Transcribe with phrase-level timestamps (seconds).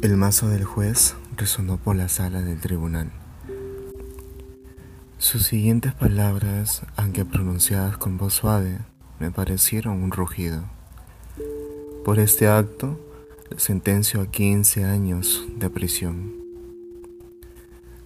[0.00, 3.10] El mazo del juez resonó por la sala del tribunal.
[5.18, 8.78] Sus siguientes palabras, aunque pronunciadas con voz suave,
[9.18, 10.62] me parecieron un rugido.
[12.04, 13.00] Por este acto,
[13.50, 16.32] le sentencio a 15 años de prisión.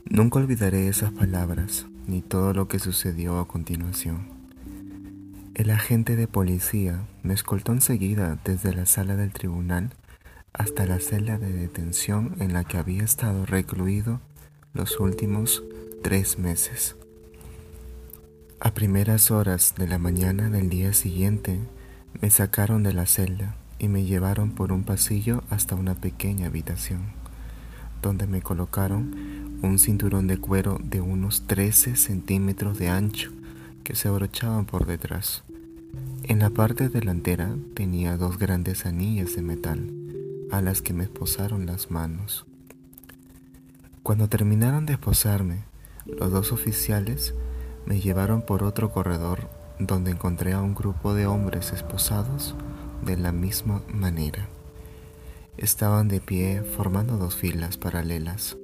[0.07, 4.29] Nunca olvidaré esas palabras ni todo lo que sucedió a continuación.
[5.55, 9.91] El agente de policía me escoltó enseguida desde la sala del tribunal
[10.53, 14.21] hasta la celda de detención en la que había estado recluido
[14.75, 15.63] los últimos
[16.03, 16.97] tres meses.
[18.61, 21.59] A primeras horas de la mañana del día siguiente
[22.21, 27.01] me sacaron de la celda y me llevaron por un pasillo hasta una pequeña habitación,
[28.03, 33.33] donde me colocaron un cinturón de cuero de unos 13 centímetros de ancho
[33.85, 35.43] que se abrochaban por detrás.
[36.25, 40.02] En la parte delantera tenía dos grandes anillas de metal
[40.53, 42.45] a las que me esposaron las manos.
[44.03, 45.65] Cuando terminaron de esposarme,
[46.05, 47.35] los dos oficiales
[47.87, 52.55] me llevaron por otro corredor donde encontré a un grupo de hombres esposados
[53.03, 54.47] de la misma manera.
[55.57, 58.59] Estaban de pie formando dos filas paralelas.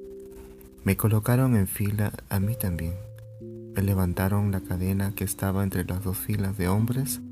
[0.84, 2.96] Me colocaron en fila a mí también.
[3.74, 7.22] Me levantaron la cadena que estaba entre las dos filas de hombres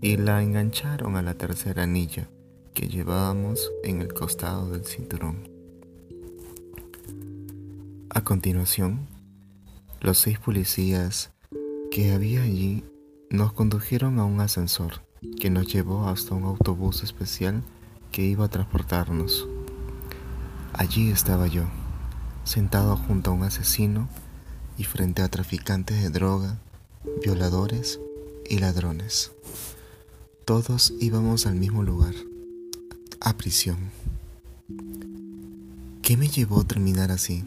[0.00, 2.28] y la engancharon a la tercera anilla
[2.76, 5.48] que llevábamos en el costado del cinturón.
[8.10, 9.08] A continuación,
[10.02, 11.32] los seis policías
[11.90, 12.84] que había allí
[13.30, 15.06] nos condujeron a un ascensor
[15.40, 17.62] que nos llevó hasta un autobús especial
[18.12, 19.48] que iba a transportarnos.
[20.74, 21.64] Allí estaba yo,
[22.44, 24.06] sentado junto a un asesino
[24.76, 26.58] y frente a traficantes de droga,
[27.24, 28.00] violadores
[28.50, 29.32] y ladrones.
[30.44, 32.14] Todos íbamos al mismo lugar
[33.20, 33.78] a prisión.
[36.02, 37.44] ¿Qué me llevó a terminar así?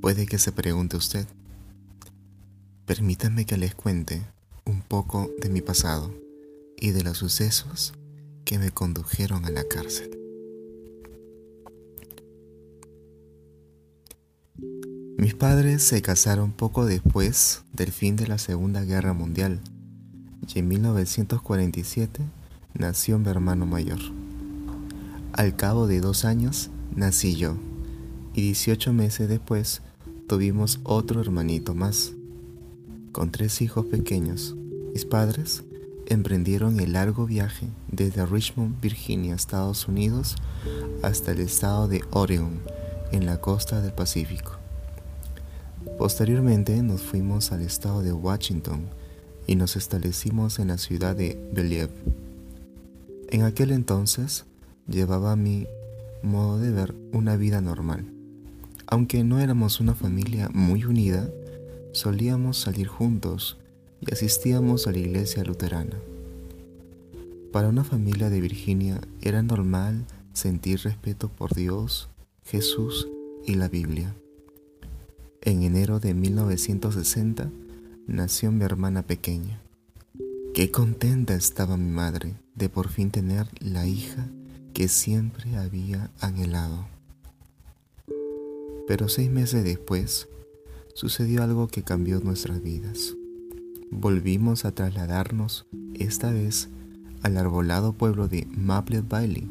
[0.00, 1.26] Puede que se pregunte usted.
[2.86, 4.22] Permítanme que les cuente
[4.64, 6.12] un poco de mi pasado
[6.76, 7.92] y de los sucesos
[8.44, 10.10] que me condujeron a la cárcel.
[15.16, 19.60] Mis padres se casaron poco después del fin de la Segunda Guerra Mundial
[20.48, 22.22] y en 1947
[22.74, 23.98] nació mi hermano mayor.
[25.32, 27.56] Al cabo de dos años nací yo
[28.34, 29.82] y 18 meses después
[30.26, 32.12] tuvimos otro hermanito más.
[33.12, 34.54] Con tres hijos pequeños,
[34.92, 35.64] mis padres
[36.06, 40.36] emprendieron el largo viaje desde Richmond, Virginia, Estados Unidos,
[41.02, 42.60] hasta el estado de Oregon,
[43.12, 44.52] en la costa del Pacífico.
[45.98, 48.86] Posteriormente nos fuimos al estado de Washington
[49.46, 51.90] y nos establecimos en la ciudad de Believe.
[53.30, 54.44] En aquel entonces
[54.88, 55.68] llevaba mi
[56.22, 58.12] modo de ver una vida normal.
[58.88, 61.30] Aunque no éramos una familia muy unida,
[61.92, 63.56] solíamos salir juntos
[64.00, 65.96] y asistíamos a la iglesia luterana.
[67.52, 72.08] Para una familia de Virginia era normal sentir respeto por Dios,
[72.44, 73.08] Jesús
[73.46, 74.14] y la Biblia.
[75.40, 77.48] En enero de 1960
[78.08, 79.60] nació mi hermana pequeña.
[80.52, 84.28] Qué contenta estaba mi madre de por fin tener la hija
[84.74, 86.88] que siempre había anhelado.
[88.88, 90.28] Pero seis meses después
[90.94, 93.14] sucedió algo que cambió nuestras vidas.
[93.92, 96.68] Volvimos a trasladarnos, esta vez
[97.22, 99.48] al arbolado pueblo de Maple Valley.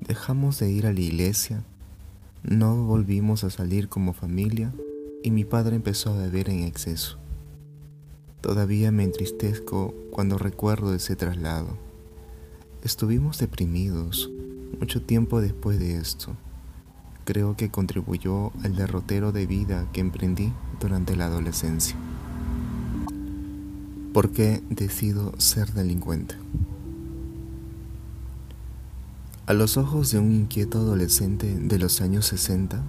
[0.00, 1.62] Dejamos de ir a la iglesia,
[2.42, 4.74] no volvimos a salir como familia
[5.22, 7.18] y mi padre empezó a beber en exceso.
[8.46, 11.66] Todavía me entristezco cuando recuerdo ese traslado.
[12.84, 14.30] Estuvimos deprimidos
[14.78, 16.36] mucho tiempo después de esto.
[17.24, 21.96] Creo que contribuyó al derrotero de vida que emprendí durante la adolescencia.
[24.12, 26.36] ¿Por qué decido ser delincuente?
[29.46, 32.80] A los ojos de un inquieto adolescente de los años 60,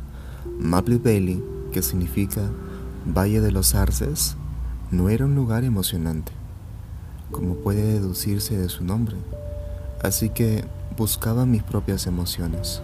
[0.59, 2.47] Maple Valley, que significa
[3.07, 4.37] Valle de los Arces,
[4.91, 6.31] no era un lugar emocionante,
[7.31, 9.17] como puede deducirse de su nombre,
[10.01, 10.63] así que
[10.95, 12.81] buscaba mis propias emociones.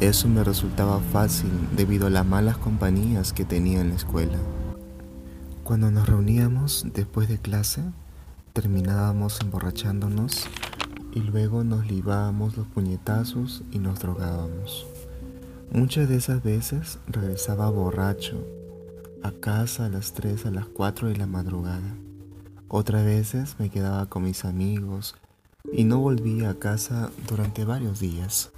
[0.00, 4.38] Eso me resultaba fácil debido a las malas compañías que tenía en la escuela.
[5.62, 7.82] Cuando nos reuníamos después de clase,
[8.52, 10.48] terminábamos emborrachándonos
[11.12, 14.86] y luego nos libábamos los puñetazos y nos drogábamos.
[15.70, 18.44] Muchas de esas veces regresaba borracho
[19.22, 21.96] a casa a las 3, a las 4 de la madrugada.
[22.68, 25.16] Otras veces me quedaba con mis amigos
[25.72, 28.52] y no volvía a casa durante varios días.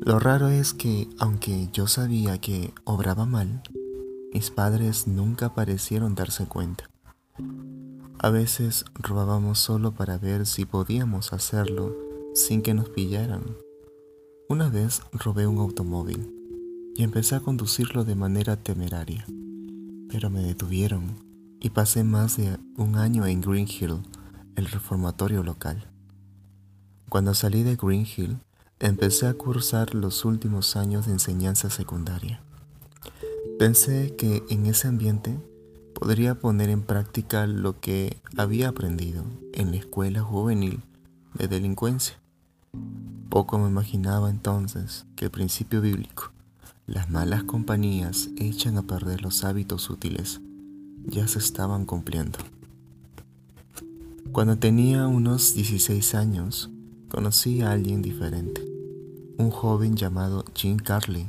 [0.00, 3.62] Lo raro es que, aunque yo sabía que obraba mal,
[4.32, 6.90] mis padres nunca parecieron darse cuenta.
[8.18, 11.96] A veces robábamos solo para ver si podíamos hacerlo
[12.34, 13.44] sin que nos pillaran.
[14.48, 16.32] Una vez robé un automóvil
[16.94, 19.26] y empecé a conducirlo de manera temeraria,
[20.08, 21.24] pero me detuvieron
[21.60, 24.02] y pasé más de un año en Green Hill,
[24.56, 25.88] el reformatorio local.
[27.08, 28.38] Cuando salí de Green Hill,
[28.78, 32.40] empecé a cursar los últimos años de enseñanza secundaria.
[33.58, 35.38] Pensé que en ese ambiente
[35.94, 39.24] podría poner en práctica lo que había aprendido
[39.54, 40.82] en la escuela juvenil
[41.32, 42.18] de delincuencia.
[43.30, 46.32] Poco me imaginaba entonces que el principio bíblico,
[46.86, 50.40] las malas compañías echan a perder los hábitos útiles,
[51.04, 52.38] ya se estaban cumpliendo.
[54.30, 56.70] Cuando tenía unos 16 años,
[57.08, 58.64] conocí a alguien diferente,
[59.36, 61.28] un joven llamado Jim Carley.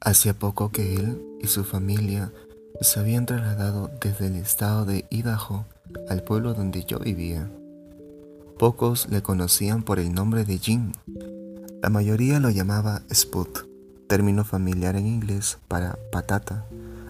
[0.00, 2.32] Hacía poco que él y su familia
[2.80, 5.66] se habían trasladado desde el estado de Idaho
[6.08, 7.50] al pueblo donde yo vivía.
[8.58, 10.92] Pocos le conocían por el nombre de Jim.
[11.82, 13.48] La mayoría lo llamaba Spud,
[14.06, 16.66] término familiar en inglés para patata,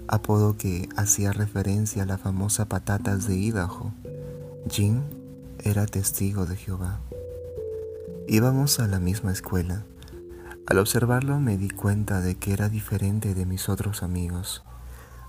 [0.06, 3.93] apodo que hacía referencia a la famosa patatas de Idaho.
[4.69, 5.00] Jim
[5.58, 7.00] era testigo de Jehová.
[8.28, 9.82] Íbamos a la misma escuela.
[10.69, 14.62] Al observarlo me di cuenta de que era diferente de mis otros amigos.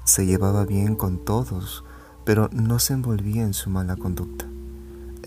[0.04, 1.84] Se llevaba bien con todos,
[2.26, 4.46] pero no se envolvía en su mala conducta.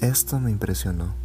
[0.00, 1.24] Esto me impresionó.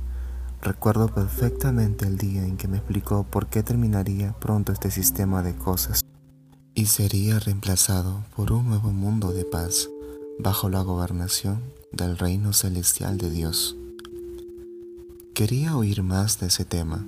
[0.61, 5.55] Recuerdo perfectamente el día en que me explicó por qué terminaría pronto este sistema de
[5.55, 6.01] cosas
[6.75, 9.89] y sería reemplazado por un nuevo mundo de paz
[10.37, 11.63] bajo la gobernación
[11.93, 13.77] del reino celestial de Dios.
[15.33, 17.07] Quería oír más de ese tema,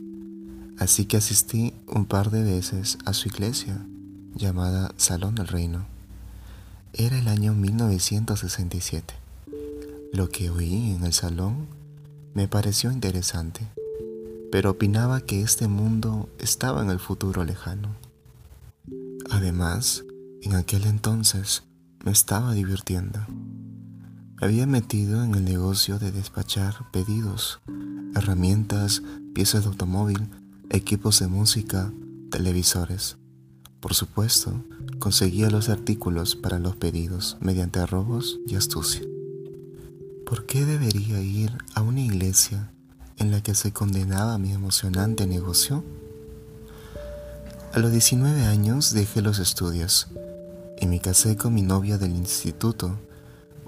[0.80, 3.86] así que asistí un par de veces a su iglesia
[4.34, 5.86] llamada Salón del Reino.
[6.94, 9.14] Era el año 1967.
[10.14, 11.81] Lo que oí en el salón
[12.34, 13.68] me pareció interesante,
[14.52, 17.90] pero opinaba que este mundo estaba en el futuro lejano.
[19.30, 20.06] Además,
[20.42, 21.64] en aquel entonces
[22.04, 23.20] me estaba divirtiendo.
[23.30, 27.60] Me había metido en el negocio de despachar pedidos,
[28.16, 30.30] herramientas, piezas de automóvil,
[30.70, 31.92] equipos de música,
[32.32, 33.18] televisores.
[33.80, 34.64] Por supuesto,
[35.00, 39.11] conseguía los artículos para los pedidos mediante robos y astucia.
[40.32, 42.72] ¿Por qué debería ir a una iglesia
[43.18, 45.84] en la que se condenaba mi emocionante negocio?
[47.74, 50.08] A los 19 años dejé los estudios
[50.80, 52.98] y me casé con mi novia del instituto.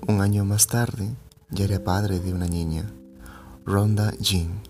[0.07, 1.13] Un año más tarde
[1.50, 2.89] ya era padre de una niña,
[3.65, 4.62] Rhonda Jean.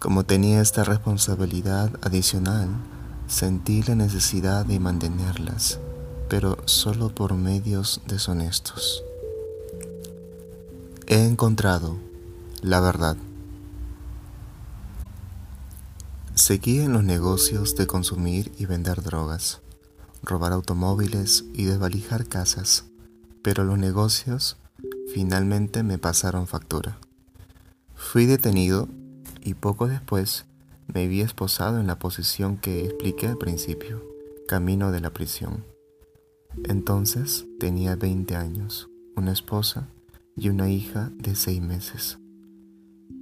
[0.00, 2.66] Como tenía esta responsabilidad adicional,
[3.28, 5.78] sentí la necesidad de mantenerlas,
[6.28, 9.04] pero solo por medios deshonestos.
[11.08, 11.96] He encontrado
[12.62, 13.16] la verdad.
[16.34, 19.60] Seguí en los negocios de consumir y vender drogas,
[20.24, 22.86] robar automóviles y desvalijar casas,
[23.42, 24.56] pero los negocios
[25.14, 26.98] finalmente me pasaron factura.
[27.94, 28.88] Fui detenido
[29.44, 30.46] y poco después
[30.92, 34.02] me vi esposado en la posición que expliqué al principio,
[34.48, 35.64] camino de la prisión.
[36.64, 39.86] Entonces tenía 20 años, una esposa
[40.36, 42.18] y una hija de seis meses.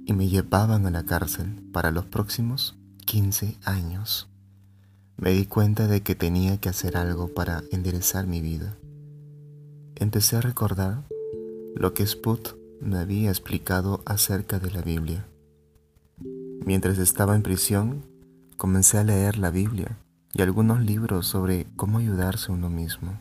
[0.05, 4.29] Y me llevaban a la cárcel para los próximos 15 años.
[5.17, 8.77] Me di cuenta de que tenía que hacer algo para enderezar mi vida.
[9.95, 11.03] Empecé a recordar
[11.73, 12.49] lo que Sput
[12.81, 15.25] me había explicado acerca de la Biblia.
[16.65, 18.05] Mientras estaba en prisión,
[18.57, 19.97] comencé a leer la Biblia
[20.33, 23.17] y algunos libros sobre cómo ayudarse uno mismo.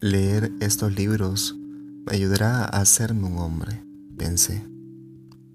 [0.00, 1.59] Leer estos libros
[2.06, 3.82] ayudará a hacerme un hombre,
[4.16, 4.66] pensé.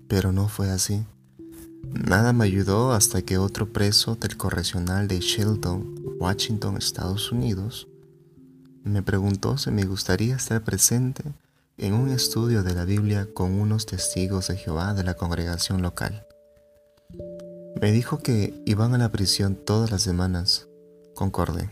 [0.08, 1.04] Pero no fue así.
[1.84, 7.88] Nada me ayudó hasta que otro preso del correccional de Shelton, Washington, Estados Unidos,
[8.86, 11.24] me preguntó si me gustaría estar presente
[11.78, 16.28] en un estudio de la Biblia con unos testigos de Jehová de la congregación local.
[17.82, 20.68] Me dijo que iban a la prisión todas las semanas.
[21.16, 21.72] Concordé.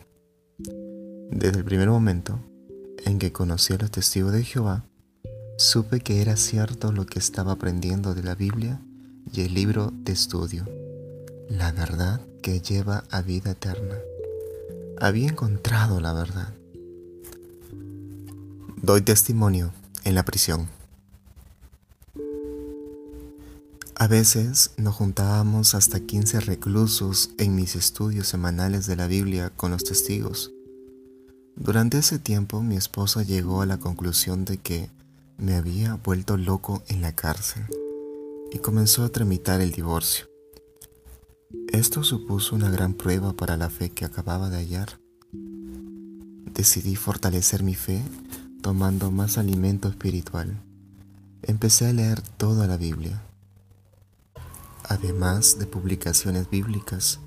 [1.29, 2.39] Desde el primer momento,
[3.05, 4.85] en que conocí a los testigos de Jehová,
[5.57, 8.79] supe que era cierto lo que estaba aprendiendo de la Biblia
[9.31, 10.65] y el libro de estudio,
[11.49, 13.95] la verdad que lleva a vida eterna.
[14.99, 16.53] Había encontrado la verdad.
[18.81, 20.67] Doy testimonio en la prisión.
[23.95, 29.71] A veces nos juntábamos hasta 15 reclusos en mis estudios semanales de la Biblia con
[29.71, 30.51] los testigos.
[31.55, 34.89] Durante ese tiempo mi esposa llegó a la conclusión de que
[35.37, 37.63] me había vuelto loco en la cárcel
[38.51, 40.27] y comenzó a tramitar el divorcio.
[41.69, 44.99] Esto supuso una gran prueba para la fe que acababa de hallar.
[45.31, 48.01] Decidí fortalecer mi fe
[48.61, 50.61] tomando más alimento espiritual.
[51.41, 53.21] Empecé a leer toda la Biblia
[54.83, 57.19] además de publicaciones bíblicas,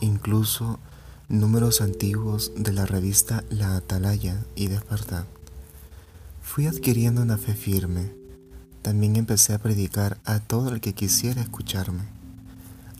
[0.00, 0.78] incluso
[1.28, 5.26] números antiguos de la revista La Atalaya y Despertar.
[6.42, 8.12] Fui adquiriendo una fe firme.
[8.82, 12.02] También empecé a predicar a todo el que quisiera escucharme.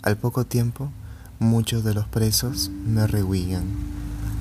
[0.02, 0.90] Al poco tiempo,
[1.38, 3.64] muchos de los presos me rehuían,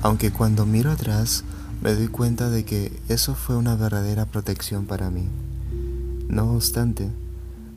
[0.02, 1.44] aunque cuando miro atrás
[1.82, 5.28] me doy cuenta de que eso fue una verdadera protección para mí.
[6.28, 7.10] No obstante,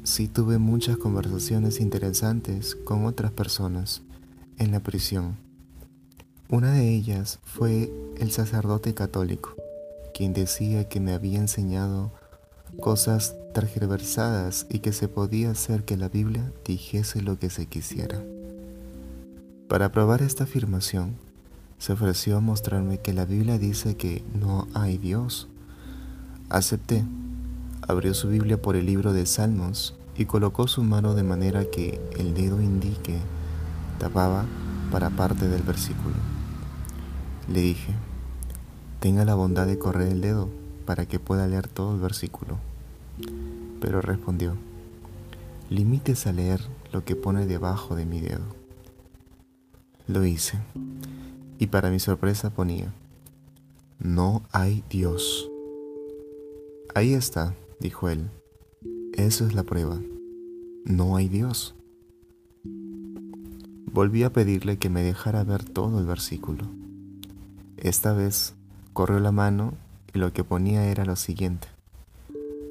[0.03, 4.01] sí tuve muchas conversaciones interesantes con otras personas
[4.57, 5.44] en la prisión.
[6.55, 9.57] Una de ellas fue el sacerdote católico,
[10.13, 12.13] quien decía que me había enseñado
[12.79, 18.23] cosas tergiversadas y que se podía hacer que la Biblia dijese lo que se quisiera.
[19.67, 21.17] Para probar esta afirmación,
[21.77, 25.49] se ofreció a mostrarme que la Biblia dice que no hay Dios.
[26.47, 27.03] Acepté
[27.81, 31.99] abrió su Biblia por el libro de Salmos y colocó su mano de manera que
[32.17, 33.19] el dedo indique
[33.99, 34.45] tapaba
[34.89, 36.34] para parte del versículo.
[37.47, 37.93] Le dije,
[38.99, 40.49] tenga la bondad de correr el dedo
[40.85, 42.57] para que pueda leer todo el versículo.
[43.79, 44.55] Pero respondió,
[45.69, 46.61] límites a leer
[46.91, 48.45] lo que pone debajo de mi dedo.
[50.07, 50.59] Lo hice,
[51.59, 52.93] y para mi sorpresa ponía,
[53.99, 55.49] no hay Dios.
[56.93, 58.29] Ahí está, dijo él.
[59.13, 59.99] Eso es la prueba.
[60.83, 61.75] No hay Dios.
[63.85, 66.65] Volví a pedirle que me dejara ver todo el versículo.
[67.85, 68.55] Esta vez
[68.93, 69.75] corrió la mano
[70.11, 71.67] y lo que ponía era lo siguiente.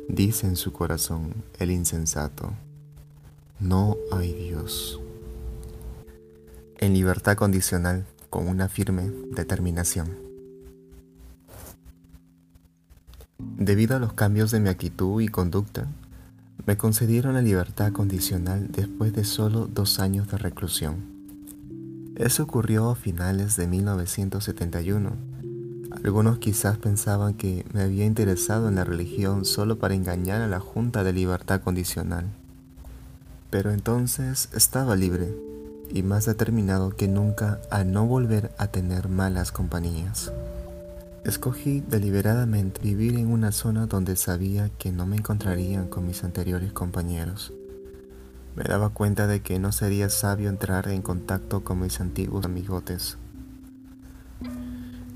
[0.08, 2.52] Dice en su corazón el insensato,
[3.60, 5.00] no hay Dios.
[6.78, 10.18] En libertad condicional, con una firme determinación.
[13.38, 15.86] Debido a los cambios de mi actitud y conducta,
[16.66, 21.13] me concedieron la libertad condicional después de solo dos años de reclusión.
[22.16, 25.10] Eso ocurrió a finales de 1971.
[26.04, 30.60] Algunos quizás pensaban que me había interesado en la religión solo para engañar a la
[30.60, 32.26] Junta de Libertad Condicional.
[33.50, 35.34] Pero entonces estaba libre
[35.90, 40.32] y más determinado que nunca a no volver a tener malas compañías.
[41.24, 46.72] Escogí deliberadamente vivir en una zona donde sabía que no me encontrarían con mis anteriores
[46.72, 47.52] compañeros.
[48.56, 53.18] Me daba cuenta de que no sería sabio entrar en contacto con mis antiguos amigotes.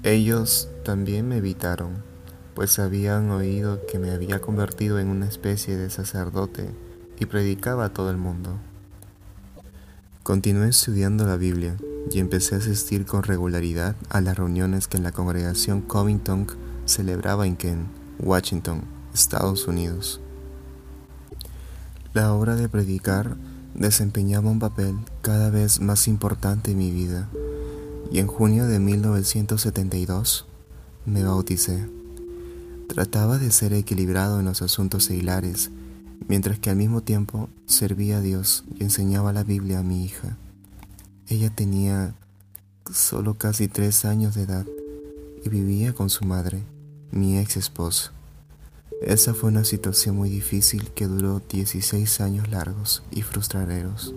[0.03, 2.03] Ellos también me evitaron,
[2.55, 6.71] pues habían oído que me había convertido en una especie de sacerdote
[7.21, 8.59] y predicaba a todo el mundo.
[10.25, 11.77] Continué estudiando la Biblia
[12.11, 16.47] y empecé a asistir con regularidad a las reuniones que la congregación Covington
[16.87, 18.83] celebraba en Kent, Washington,
[19.15, 20.21] Estados Unidos.
[22.15, 23.37] La obra de predicar
[23.75, 27.29] desempeñaba un papel cada vez más importante en mi vida
[28.11, 30.47] y en junio de 1972
[31.05, 31.89] me bauticé.
[32.89, 35.71] Trataba de ser equilibrado en los asuntos seglares,
[36.27, 40.39] mientras que al mismo tiempo servía a Dios y enseñaba la Biblia a mi hija.
[41.29, 42.15] Ella tenía
[42.91, 44.67] solo casi tres años de edad
[45.45, 46.63] y vivía con su madre,
[47.13, 48.13] mi ex esposa.
[49.01, 54.15] Esa fue una situación muy difícil que duró 16 años largos y frustraderos.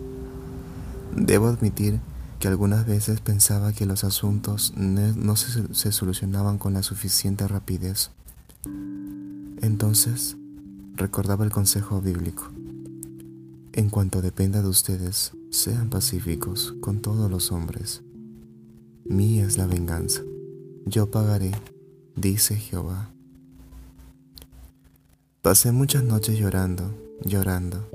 [1.16, 2.00] Debo admitir
[2.40, 8.10] que algunas veces pensaba que los asuntos no, se, se solucionaban con la suficiente rapidez.
[9.62, 10.38] Entonces,
[10.96, 12.50] recordaba el consejo bíblico.
[13.74, 18.02] En cuanto dependa de ustedes, sean pacíficos con todos los hombres.
[19.06, 20.22] Mía es la venganza,
[20.86, 21.52] yo pagaré,
[22.16, 23.14] dice Jehová.
[25.42, 26.94] Pasé muchas noches llorando,
[27.26, 27.90] llorando.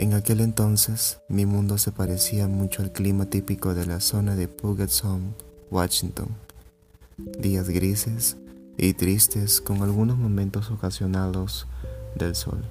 [0.00, 4.48] En aquel entonces mi mundo se parecía mucho al clima típico de la zona de
[4.48, 5.34] Puget Sound,
[5.70, 6.26] Washington.
[7.38, 8.36] Días grises
[8.76, 11.68] y tristes con algunos momentos ocasionados
[12.16, 12.64] del sol.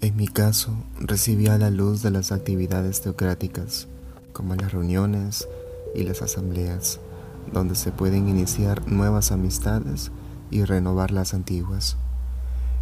[0.00, 3.88] En mi caso, recibía la luz de las actividades teocráticas,
[4.32, 5.48] como las reuniones
[5.92, 7.00] y las asambleas,
[7.52, 10.12] donde se pueden iniciar nuevas amistades
[10.52, 11.96] y renovar las antiguas.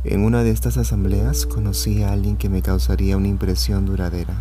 [0.05, 4.35] En una de estas asambleas conocí a alguien que me causaría una impresión duradera,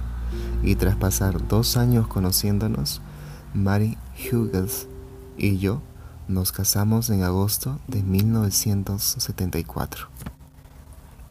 [0.64, 3.02] y tras pasar dos años conociéndonos,
[3.54, 4.88] Mary Hughes
[5.38, 5.82] y yo
[6.28, 10.08] nos casamos en agosto de 1974.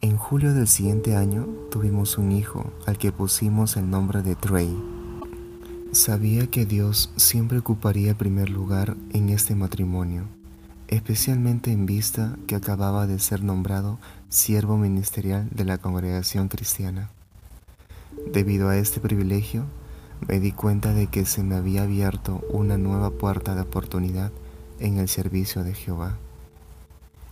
[0.01, 4.75] En julio del siguiente año tuvimos un hijo al que pusimos el nombre de Trey.
[5.91, 10.25] Sabía que Dios siempre ocuparía el primer lugar en este matrimonio,
[10.89, 17.11] especialmente en vista que acababa de ser nombrado siervo ministerial de la congregación cristiana.
[18.33, 19.65] Debido a este privilegio,
[20.27, 24.31] me di cuenta de que se me había abierto una nueva puerta de oportunidad
[24.79, 26.17] en el servicio de Jehová.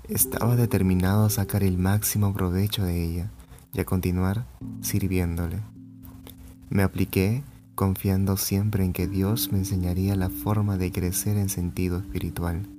[0.07, 3.31] Estaba determinado a sacar el máximo provecho de ella
[3.73, 4.45] y a continuar
[4.81, 5.61] sirviéndole.
[6.69, 11.97] Me apliqué confiando siempre en que Dios me enseñaría la forma de crecer en sentido
[11.97, 12.76] espiritual.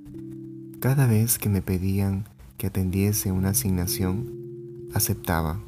[0.79, 2.23] Cada vez que me pedían
[2.57, 5.59] que atendiese una asignación, aceptaba,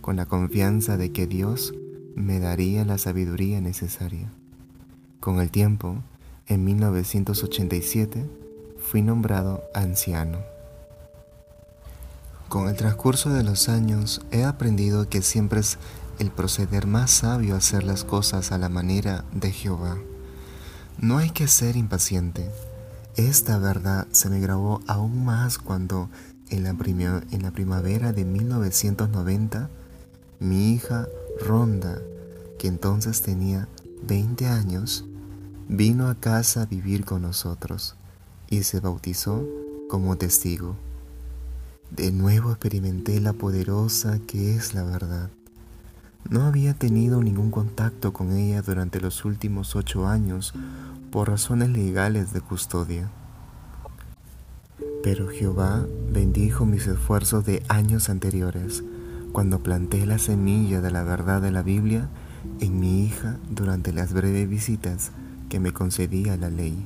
[0.00, 1.72] con la confianza de que Dios
[2.16, 4.28] me daría la sabiduría necesaria.
[5.20, 6.02] Con el tiempo,
[6.48, 8.28] en 1987,
[8.80, 10.40] fui nombrado anciano.
[12.48, 15.78] Con el transcurso de los años he aprendido que siempre es
[16.18, 19.96] el proceder más sabio hacer las cosas a la manera de Jehová.
[20.98, 22.50] No hay que ser impaciente.
[23.16, 26.10] Esta verdad se me grabó aún más cuando
[26.50, 26.74] en la,
[27.50, 29.70] primavera de 1990
[30.38, 31.08] mi hija
[31.40, 31.98] Ronda,
[32.58, 33.68] que entonces tenía
[34.06, 35.06] 20 años,
[35.66, 37.96] vino a casa a vivir con nosotros
[38.50, 39.48] y se bautizó
[39.88, 40.76] como testigo.
[41.90, 45.30] De nuevo experimenté la poderosa que es la verdad.
[46.28, 50.54] No había tenido ningún contacto con ella durante los últimos ocho años
[51.12, 53.10] por razones legales de custodia.
[55.04, 58.82] Pero Jehová bendijo mis esfuerzos de años anteriores
[59.30, 62.08] cuando planté la semilla de la verdad de la Biblia
[62.58, 65.12] en mi hija durante las breves visitas
[65.48, 66.84] que me concedía la ley.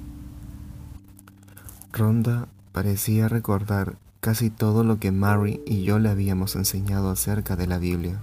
[1.95, 7.67] Ronda parecía recordar casi todo lo que Mary y yo le habíamos enseñado acerca de
[7.67, 8.21] la Biblia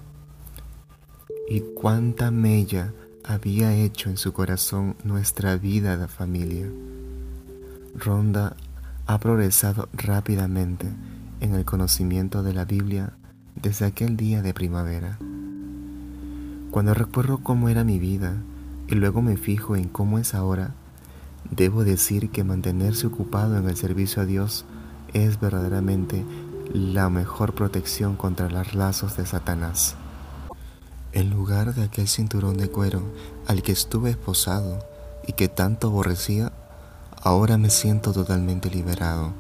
[1.49, 6.67] y cuánta mella había hecho en su corazón nuestra vida de familia.
[7.95, 8.55] Ronda
[9.05, 10.88] ha progresado rápidamente
[11.39, 13.13] en el conocimiento de la Biblia
[13.55, 15.17] desde aquel día de primavera.
[16.71, 18.36] Cuando recuerdo cómo era mi vida
[18.88, 20.75] y luego me fijo en cómo es ahora,
[21.49, 24.65] debo decir que mantenerse ocupado en el servicio a Dios
[25.13, 26.25] es verdaderamente
[26.73, 29.95] la mejor protección contra los lazos de Satanás.
[31.17, 33.01] En lugar de aquel cinturón de cuero
[33.47, 34.77] al que estuve esposado
[35.25, 36.51] y que tanto aborrecía,
[37.23, 39.34] ahora me siento totalmente liberado.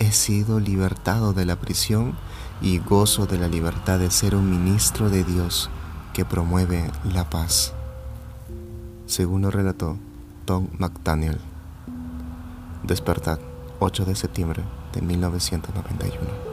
[0.00, 2.16] He sido libertado de la prisión
[2.60, 5.70] y gozo de la libertad de ser un ministro de Dios
[6.12, 7.72] que promueve la paz.
[9.06, 9.98] Según lo relató
[10.44, 11.38] Tom McDaniel.
[12.82, 13.38] Despertar,
[13.78, 16.51] 8 de septiembre de 1991.